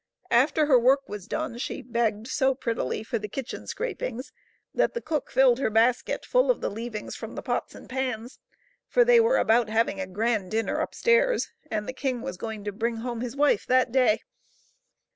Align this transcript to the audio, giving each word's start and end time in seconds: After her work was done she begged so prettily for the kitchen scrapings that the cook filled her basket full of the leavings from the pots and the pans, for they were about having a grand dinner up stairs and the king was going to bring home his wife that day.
After 0.31 0.65
her 0.65 0.79
work 0.79 1.07
was 1.07 1.27
done 1.27 1.59
she 1.59 1.83
begged 1.83 2.27
so 2.27 2.55
prettily 2.55 3.03
for 3.03 3.19
the 3.19 3.27
kitchen 3.27 3.67
scrapings 3.67 4.31
that 4.73 4.95
the 4.95 4.99
cook 5.01 5.29
filled 5.29 5.59
her 5.59 5.69
basket 5.69 6.25
full 6.25 6.49
of 6.49 6.59
the 6.59 6.71
leavings 6.71 7.15
from 7.15 7.35
the 7.35 7.43
pots 7.43 7.75
and 7.75 7.85
the 7.85 7.89
pans, 7.89 8.39
for 8.87 9.05
they 9.05 9.19
were 9.19 9.37
about 9.37 9.69
having 9.69 9.99
a 10.01 10.07
grand 10.07 10.49
dinner 10.49 10.81
up 10.81 10.95
stairs 10.95 11.49
and 11.69 11.87
the 11.87 11.93
king 11.93 12.23
was 12.23 12.37
going 12.37 12.63
to 12.63 12.71
bring 12.71 12.95
home 12.97 13.21
his 13.21 13.35
wife 13.35 13.67
that 13.67 13.91
day. 13.91 14.23